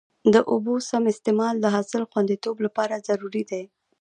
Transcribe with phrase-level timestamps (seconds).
[0.33, 3.63] د اوبو سم استعمال د حاصل خوندیتوب لپاره ضروري دی.